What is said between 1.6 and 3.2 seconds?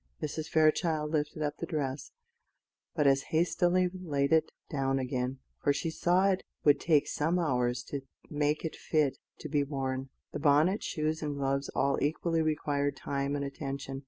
dress, but